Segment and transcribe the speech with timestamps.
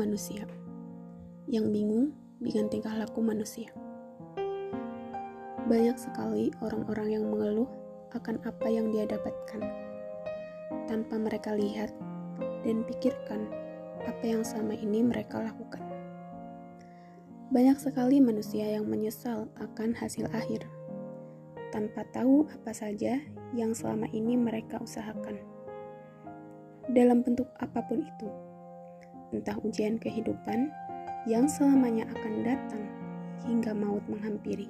[0.00, 0.48] manusia.
[1.44, 2.06] Yang bingung
[2.40, 3.68] dengan tingkah laku manusia.
[5.68, 7.68] Banyak sekali orang-orang yang mengeluh
[8.16, 9.60] akan apa yang dia dapatkan,
[10.88, 11.92] tanpa mereka lihat
[12.64, 13.44] dan pikirkan
[14.08, 15.84] apa yang selama ini mereka lakukan.
[17.52, 20.64] Banyak sekali manusia yang menyesal akan hasil akhir,
[21.76, 23.20] tanpa tahu apa saja
[23.52, 25.38] yang selama ini mereka usahakan.
[26.90, 28.28] Dalam bentuk apa pun itu,
[29.30, 30.70] entah ujian kehidupan
[31.28, 32.84] yang selamanya akan datang
[33.46, 34.68] hingga maut menghampiri.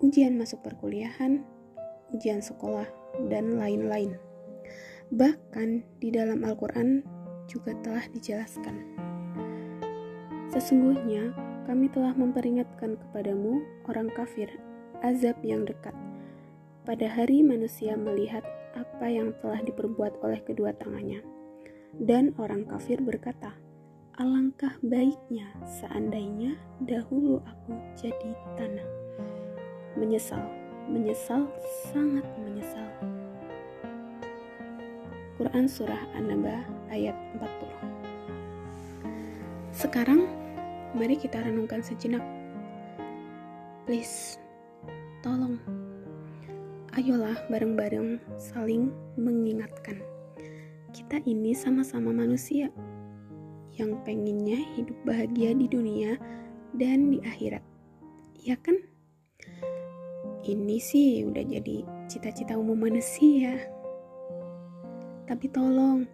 [0.00, 1.44] Ujian masuk perkuliahan,
[2.16, 2.88] ujian sekolah,
[3.28, 4.16] dan lain-lain.
[5.12, 7.04] Bahkan di dalam Al-Quran
[7.50, 8.76] juga telah dijelaskan.
[10.50, 11.34] Sesungguhnya
[11.66, 14.50] kami telah memperingatkan kepadamu orang kafir
[15.04, 15.94] azab yang dekat.
[16.82, 18.42] Pada hari manusia melihat
[18.74, 21.20] apa yang telah diperbuat oleh kedua tangannya
[21.98, 23.56] dan orang kafir berkata,
[24.20, 26.52] Alangkah baiknya seandainya
[26.84, 28.84] dahulu aku jadi tanah.
[29.96, 30.44] Menyesal,
[30.92, 31.48] menyesal,
[31.88, 32.84] sangat menyesal.
[35.40, 40.28] Quran Surah An-Naba ayat 40 Sekarang,
[40.92, 42.20] mari kita renungkan sejenak.
[43.88, 44.36] Please,
[45.24, 45.56] tolong.
[46.92, 50.09] Ayolah bareng-bareng saling mengingatkan
[50.90, 52.66] kita ini sama-sama manusia
[53.78, 56.18] yang pengennya hidup bahagia di dunia
[56.74, 57.62] dan di akhirat.
[58.42, 58.76] Ya kan?
[60.42, 63.54] Ini sih udah jadi cita-cita umum manusia.
[65.30, 66.10] Tapi tolong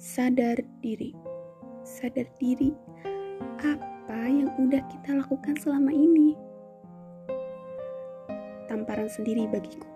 [0.00, 1.12] sadar diri.
[1.84, 2.72] Sadar diri
[3.60, 6.32] apa yang udah kita lakukan selama ini.
[8.72, 9.93] Tamparan sendiri bagiku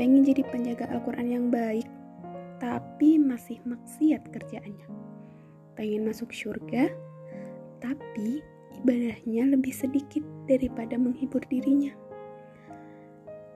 [0.00, 1.84] pengen jadi penjaga Al-Quran yang baik,
[2.56, 4.88] tapi masih maksiat kerjaannya.
[5.76, 6.88] Pengen masuk surga,
[7.84, 8.40] tapi
[8.80, 11.92] ibadahnya lebih sedikit daripada menghibur dirinya.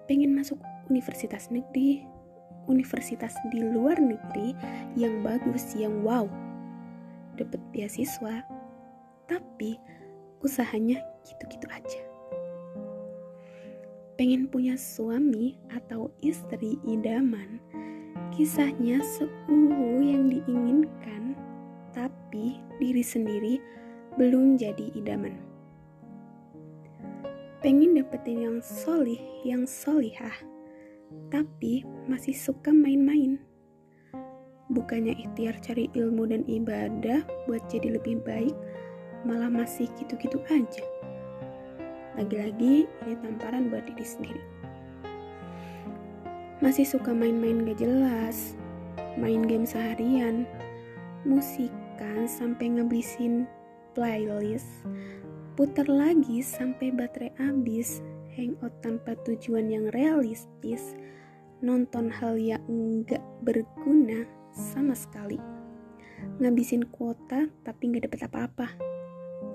[0.05, 0.61] Pengen masuk
[0.93, 2.05] universitas negeri,
[2.69, 4.53] universitas di luar negeri
[5.01, 6.29] yang bagus, yang wow,
[7.41, 8.45] dapat beasiswa,
[9.33, 9.81] tapi
[10.45, 11.94] usahanya gitu-gitu aja
[14.25, 17.61] pengen punya suami atau istri idaman,
[18.33, 21.37] kisahnya seuhu yang diinginkan,
[21.93, 23.61] tapi diri sendiri
[24.17, 25.37] belum jadi idaman.
[27.61, 30.41] Pengen dapetin yang solih, yang solihah,
[31.29, 33.37] tapi masih suka main-main.
[34.73, 38.57] Bukannya ikhtiar cari ilmu dan ibadah buat jadi lebih baik,
[39.29, 40.94] malah masih gitu-gitu aja.
[42.15, 44.43] Lagi-lagi ini tamparan buat diri sendiri.
[46.63, 48.55] Masih suka main-main gak jelas,
[49.19, 50.47] main game seharian,
[51.27, 53.45] musikan sampai ngebisin
[53.93, 54.87] playlist,
[55.59, 57.99] putar lagi sampai baterai habis,
[58.39, 60.95] hangout tanpa tujuan yang realistis,
[61.63, 65.39] nonton hal yang enggak berguna sama sekali.
[66.39, 68.67] Ngabisin kuota tapi nggak dapet apa-apa.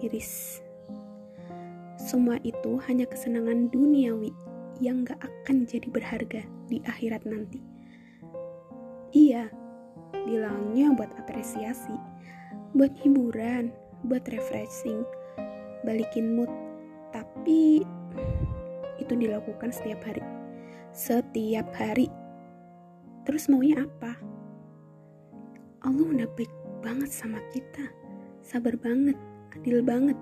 [0.03, 0.68] Iris.
[1.99, 4.31] Semua itu hanya kesenangan duniawi
[4.79, 7.59] yang gak akan jadi berharga di akhirat nanti.
[9.11, 9.51] Iya,
[10.23, 11.91] bilangnya buat apresiasi,
[12.71, 13.75] buat hiburan,
[14.07, 15.03] buat refreshing,
[15.83, 16.47] balikin mood,
[17.11, 17.83] tapi
[18.95, 20.23] itu dilakukan setiap hari.
[20.95, 22.07] Setiap hari.
[23.27, 24.15] Terus maunya apa?
[25.83, 27.91] Allah udah baik banget sama kita.
[28.39, 29.19] Sabar banget,
[29.51, 30.15] adil banget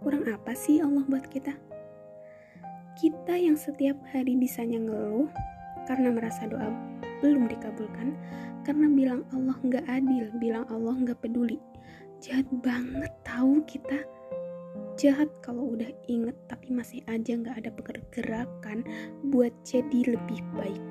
[0.00, 1.52] Kurang apa sih Allah buat kita?
[2.96, 5.28] Kita yang setiap hari bisanya ngeluh
[5.84, 6.72] karena merasa doa
[7.20, 8.16] belum dikabulkan,
[8.64, 11.60] karena bilang Allah nggak adil, bilang Allah nggak peduli.
[12.24, 14.00] Jahat banget tahu kita.
[14.96, 18.80] Jahat kalau udah inget tapi masih aja nggak ada pergerakan
[19.28, 20.84] buat jadi lebih baik.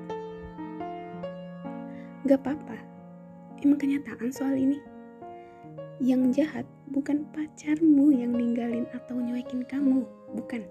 [2.30, 2.78] Gak apa-apa,
[3.66, 4.78] emang kenyataan soal ini.
[5.98, 10.02] Yang jahat bukan pacarmu yang ninggalin atau nyuekin kamu,
[10.34, 10.66] bukan.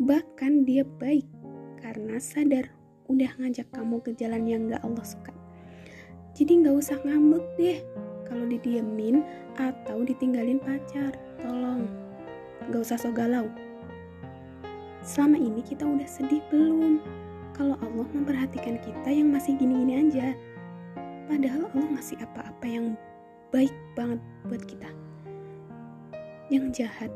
[0.00, 1.24] Bahkan dia baik
[1.80, 2.68] karena sadar
[3.08, 5.32] udah ngajak kamu ke jalan yang gak Allah suka.
[6.36, 7.78] Jadi gak usah ngambek deh
[8.28, 9.24] kalau didiemin
[9.56, 11.16] atau ditinggalin pacar.
[11.40, 11.88] Tolong,
[12.68, 13.48] gak usah so galau.
[15.00, 17.00] Selama ini kita udah sedih belum?
[17.56, 20.36] Kalau Allah memperhatikan kita yang masih gini-gini aja.
[21.28, 22.96] Padahal Allah ngasih apa-apa yang
[23.50, 24.99] baik banget buat kita.
[26.50, 27.12] Yang jahat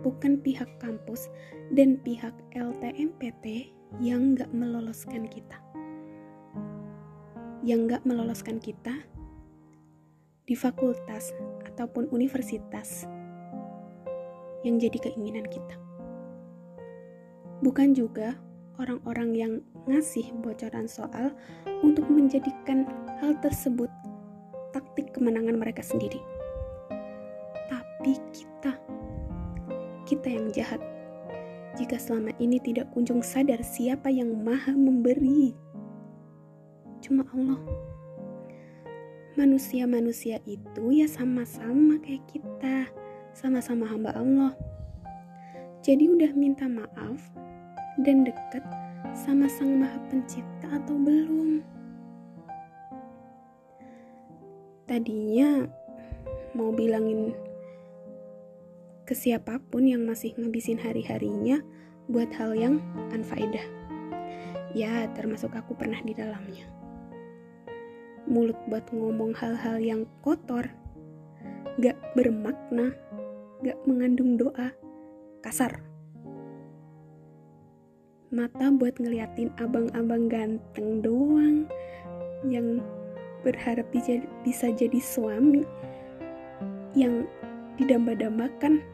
[0.00, 1.28] bukan pihak kampus
[1.76, 5.60] dan pihak LTMPT yang gak meloloskan kita.
[7.60, 8.96] Yang gak meloloskan kita
[10.48, 11.36] di fakultas
[11.68, 13.04] ataupun universitas
[14.64, 15.76] yang jadi keinginan kita.
[17.60, 18.32] Bukan juga
[18.80, 19.52] orang-orang yang
[19.84, 21.34] ngasih bocoran soal
[21.84, 22.88] untuk menjadikan
[23.20, 23.90] hal tersebut
[24.72, 26.22] taktik kemenangan mereka sendiri.
[27.68, 28.47] Tapi kita,
[30.08, 30.80] kita yang jahat,
[31.78, 35.54] jika selama ini tidak kunjung sadar siapa yang maha memberi.
[36.98, 37.62] Cuma Allah
[39.38, 42.90] manusia-manusia itu ya sama-sama kayak kita,
[43.30, 44.50] sama-sama hamba Allah.
[45.78, 47.22] Jadi udah minta maaf
[48.02, 48.66] dan dekat
[49.14, 51.62] sama Sang Maha Pencipta atau belum?
[54.90, 55.70] Tadinya
[56.58, 57.30] mau bilangin
[59.08, 61.64] ke siapa pun yang masih ngabisin hari-harinya
[62.12, 62.84] buat hal yang
[63.16, 63.64] anfaedah.
[64.76, 66.68] Ya, termasuk aku pernah di dalamnya
[68.28, 70.68] mulut buat ngomong hal-hal yang kotor,
[71.80, 72.92] gak bermakna,
[73.64, 74.68] gak mengandung doa,
[75.40, 75.80] kasar.
[78.28, 81.64] Mata buat ngeliatin abang-abang ganteng doang
[82.44, 82.84] yang
[83.40, 83.88] berharap
[84.44, 85.64] bisa jadi suami
[86.92, 87.24] yang
[87.80, 88.84] didamba-dambakan.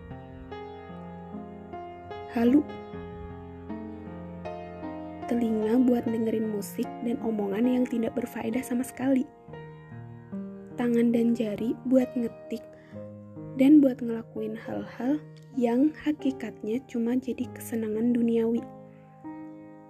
[2.34, 2.66] Halu
[5.30, 9.22] telinga buat dengerin musik dan omongan yang tidak berfaedah sama sekali.
[10.74, 12.66] Tangan dan jari buat ngetik
[13.54, 15.22] dan buat ngelakuin hal-hal
[15.54, 18.66] yang hakikatnya cuma jadi kesenangan duniawi.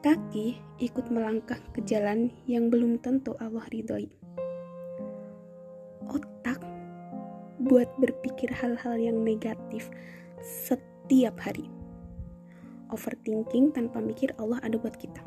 [0.05, 4.12] Kaki ikut melangkah ke jalan yang belum tentu Allah ridhoi.
[6.12, 6.61] Otak
[7.56, 9.88] buat berpikir hal-hal yang negatif
[10.44, 11.73] setiap hari
[12.94, 15.20] overthinking tanpa mikir Allah ada buat kita.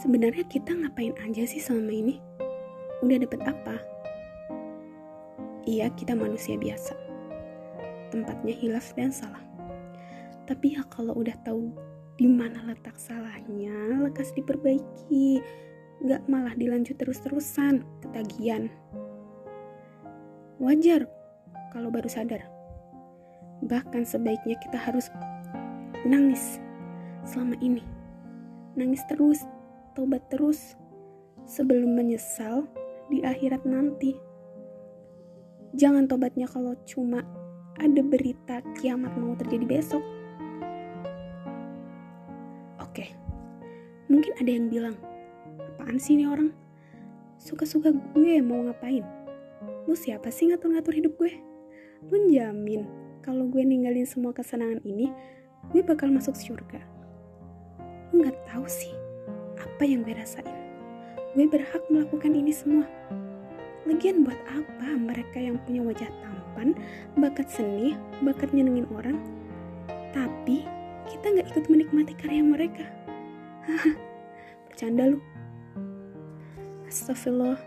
[0.00, 2.18] Sebenarnya kita ngapain aja sih selama ini?
[3.04, 3.76] Udah dapet apa?
[5.68, 6.96] Iya, kita manusia biasa.
[8.10, 9.40] Tempatnya hilaf dan salah.
[10.44, 11.72] Tapi ya kalau udah tahu
[12.20, 15.40] di mana letak salahnya, lekas diperbaiki.
[16.04, 18.68] Gak malah dilanjut terus-terusan, ketagihan.
[20.60, 21.08] Wajar
[21.72, 22.44] kalau baru sadar.
[23.64, 25.08] Bahkan sebaiknya kita harus
[26.04, 26.60] nangis
[27.24, 27.80] selama ini.
[28.76, 29.40] Nangis terus,
[29.96, 30.76] tobat terus,
[31.48, 32.68] sebelum menyesal
[33.08, 34.16] di akhirat nanti.
[35.74, 37.24] Jangan tobatnya kalau cuma
[37.80, 40.04] ada berita kiamat mau terjadi besok.
[42.78, 43.10] Oke,
[44.06, 44.94] mungkin ada yang bilang,
[45.74, 46.54] apaan sih ini orang?
[47.40, 49.02] Suka-suka gue mau ngapain?
[49.90, 51.32] Lu siapa sih ngatur-ngatur hidup gue?
[52.06, 52.86] Lu jamin
[53.24, 55.10] kalau gue ninggalin semua kesenangan ini,
[55.72, 56.82] gue bakal masuk surga.
[58.12, 58.92] Lu gak tahu sih
[59.56, 60.46] apa yang gue rasain.
[61.34, 62.86] Gue berhak melakukan ini semua.
[63.84, 66.72] Lagian buat apa mereka yang punya wajah tampan,
[67.20, 67.92] bakat seni,
[68.24, 69.20] bakat nyenengin orang,
[70.14, 70.64] tapi
[71.10, 72.86] kita gak ikut menikmati karya mereka?
[74.70, 75.20] Bercanda lu.
[76.88, 77.58] Astagfirullah,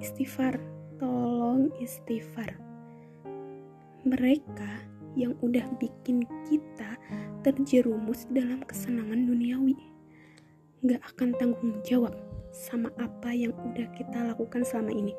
[0.00, 0.58] istighfar,
[0.98, 2.56] tolong istighfar.
[4.08, 4.70] Mereka
[5.16, 7.00] yang udah bikin kita
[7.40, 9.74] terjerumus dalam kesenangan duniawi.
[10.84, 12.12] Gak akan tanggung jawab
[12.52, 15.16] sama apa yang udah kita lakukan selama ini.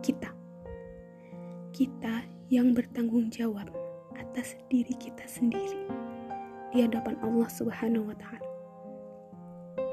[0.00, 0.32] Kita.
[1.76, 3.68] Kita yang bertanggung jawab
[4.16, 5.84] atas diri kita sendiri
[6.72, 8.48] di hadapan Allah Subhanahu wa taala.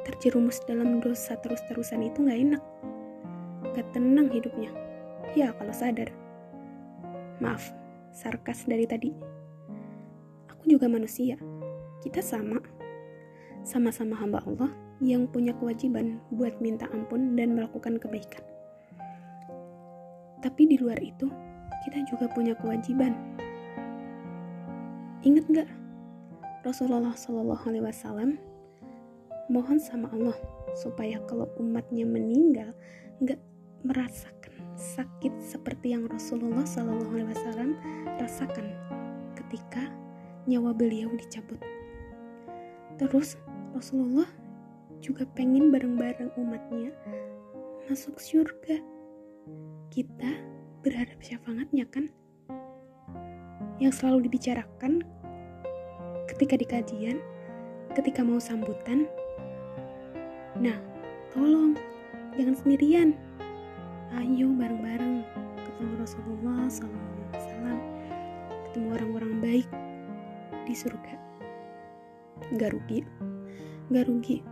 [0.07, 2.63] Terjerumus dalam dosa terus-terusan itu gak enak.
[3.75, 4.71] Gak tenang hidupnya.
[5.35, 6.09] Ya kalau sadar.
[7.43, 7.73] Maaf,
[8.15, 9.11] sarkas dari tadi.
[10.47, 11.35] Aku juga manusia.
[11.99, 12.63] Kita sama.
[13.67, 14.71] Sama-sama hamba Allah
[15.03, 18.41] yang punya kewajiban buat minta ampun dan melakukan kebaikan.
[20.39, 21.27] Tapi di luar itu,
[21.83, 23.11] kita juga punya kewajiban.
[25.25, 25.69] Ingat gak?
[26.63, 28.41] Rasulullah Shallallahu Alaihi Wasallam
[29.49, 30.37] mohon sama Allah
[30.73, 32.73] supaya kalau umatnya meninggal
[33.21, 33.37] nggak
[33.85, 37.69] merasakan sakit seperti yang Rasulullah Shallallahu Alaihi Wasallam
[38.19, 38.67] rasakan
[39.39, 39.87] ketika
[40.45, 41.59] nyawa beliau dicabut.
[42.95, 43.39] Terus
[43.75, 44.27] Rasulullah
[45.03, 46.91] juga pengen bareng-bareng umatnya
[47.87, 48.79] masuk surga.
[49.91, 50.31] Kita
[50.83, 52.11] berharap syafaatnya kan?
[53.79, 55.03] Yang selalu dibicarakan
[56.31, 57.17] ketika di kajian,
[57.95, 59.07] ketika mau sambutan.
[60.55, 60.79] Nah,
[61.35, 61.75] tolong
[62.39, 63.15] jangan sendirian
[64.13, 65.25] ayo bareng-bareng
[65.65, 67.79] ketemu Rasulullah SAW
[68.69, 69.69] ketemu orang-orang baik
[70.69, 71.15] di surga
[72.61, 73.01] gak rugi
[73.89, 74.45] gak rugi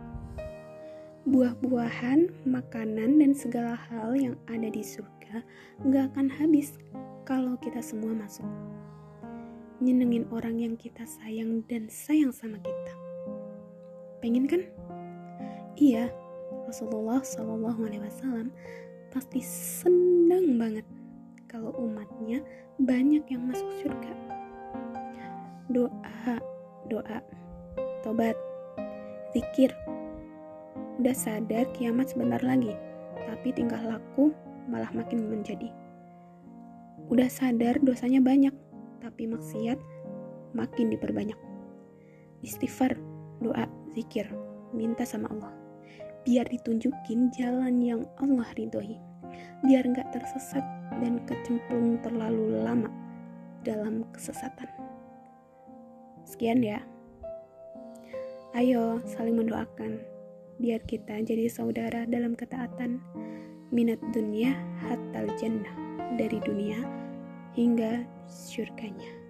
[1.24, 5.40] Buah-buahan, makanan, dan segala hal yang ada di surga
[5.80, 6.76] nggak akan habis
[7.24, 8.44] kalau kita semua masuk.
[9.80, 12.92] Nyenengin orang yang kita sayang dan sayang sama kita.
[14.20, 14.68] Pengen kan?
[15.80, 16.12] Iya,
[16.68, 18.52] Rasulullah Shallallahu Alaihi Wasallam
[19.14, 20.82] pasti senang banget
[21.46, 22.42] kalau umatnya
[22.82, 24.10] banyak yang masuk surga.
[25.70, 26.34] Doa,
[26.90, 27.18] doa,
[28.02, 28.34] tobat,
[29.30, 29.70] zikir.
[30.98, 32.74] Udah sadar kiamat sebentar lagi,
[33.22, 34.34] tapi tingkah laku
[34.66, 35.70] malah makin menjadi.
[37.06, 38.52] Udah sadar dosanya banyak,
[38.98, 39.78] tapi maksiat
[40.58, 41.38] makin diperbanyak.
[42.42, 42.98] Istighfar,
[43.38, 44.26] doa, zikir,
[44.74, 45.63] minta sama Allah.
[46.24, 48.96] Biar ditunjukin jalan yang Allah ridhoi.
[49.64, 50.64] Biar nggak tersesat
[51.00, 52.88] dan kecemplung terlalu lama
[53.64, 54.68] dalam kesesatan.
[56.24, 56.80] Sekian ya.
[58.56, 60.00] Ayo saling mendoakan
[60.62, 63.02] biar kita jadi saudara dalam ketaatan
[63.74, 64.54] minat dunia
[64.86, 65.74] hatal jannah
[66.14, 66.78] dari dunia
[67.58, 69.23] hingga surganya.